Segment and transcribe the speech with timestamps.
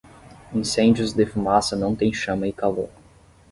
[0.51, 2.89] Incêndios de fumaça não têm chama e calor.